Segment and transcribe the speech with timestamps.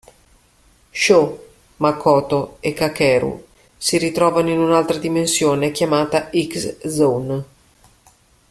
[0.89, 3.45] Sho, Makoto e Kakeru
[3.77, 7.43] si ritrovano in un'altra dimensione chiamata X Zone.